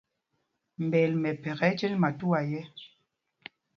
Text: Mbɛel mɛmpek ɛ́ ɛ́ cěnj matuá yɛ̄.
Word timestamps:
Mbɛel 0.83 1.13
mɛmpek 1.21 1.59
ɛ́ 1.59 1.67
ɛ́ 1.71 1.77
cěnj 1.79 1.95
matuá 2.03 2.39
yɛ̄. 2.51 2.63